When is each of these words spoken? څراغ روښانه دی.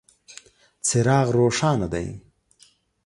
څراغ 0.85 1.27
روښانه 1.37 1.87
دی. 1.93 2.07